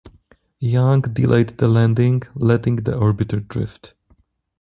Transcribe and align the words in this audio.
Young 0.57 1.01
delayed 1.01 1.49
the 1.59 1.67
landing, 1.67 2.23
letting 2.33 2.77
the 2.77 2.93
orbiter 2.95 3.39
drift. 3.47 3.93